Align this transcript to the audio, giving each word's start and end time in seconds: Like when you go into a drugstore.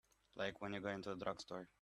Like 0.35 0.59
when 0.63 0.73
you 0.73 0.79
go 0.79 0.87
into 0.89 1.11
a 1.11 1.15
drugstore. 1.15 1.69